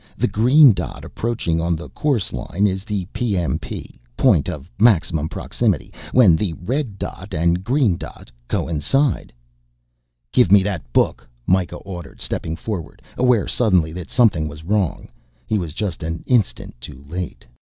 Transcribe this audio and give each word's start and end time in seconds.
The 0.17 0.27
green 0.27 0.73
dot 0.73 1.05
approaching 1.05 1.61
on 1.61 1.75
the 1.75 1.87
course 1.89 2.33
line 2.33 2.65
is 2.65 2.83
the 2.83 3.05
PMP. 3.13 3.99
Point 4.17 4.49
of 4.49 4.67
Maximum 4.79 5.29
Proximity. 5.29 5.93
When 6.11 6.35
the 6.35 6.53
red 6.53 6.97
dot 6.97 7.35
and 7.35 7.63
green 7.63 7.97
dot 7.97 8.31
coincide...." 8.47 9.31
"Give 10.31 10.51
me 10.51 10.63
that 10.63 10.91
book," 10.91 11.29
Mikah 11.45 11.85
ordered, 11.85 12.19
stepping 12.19 12.55
forward. 12.55 13.03
Aware 13.15 13.47
suddenly 13.47 13.91
that 13.93 14.09
something 14.09 14.47
was 14.47 14.63
wrong. 14.63 15.07
He 15.45 15.59
was 15.59 15.71
just 15.71 16.01
an 16.01 16.23
instant 16.25 16.81
too 16.81 17.05
late. 17.07 17.45